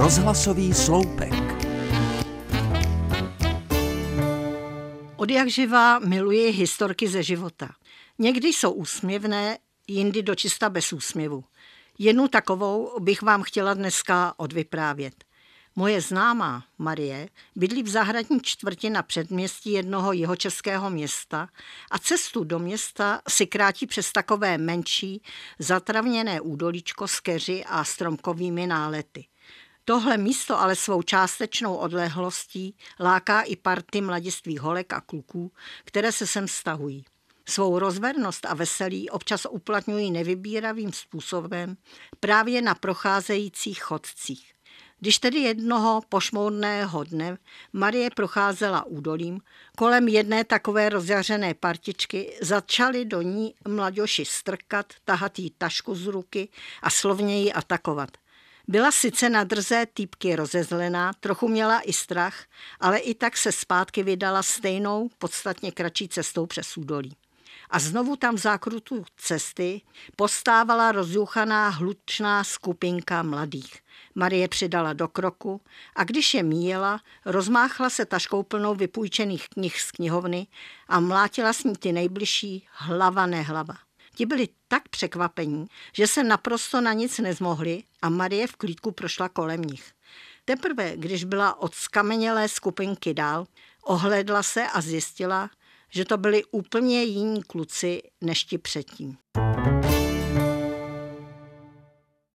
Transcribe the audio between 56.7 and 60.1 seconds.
a slovně ji atakovat. Byla sice na drzé